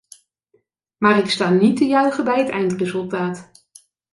[0.97, 3.51] Maar ik sta niet te juichen bij het eindresultaat.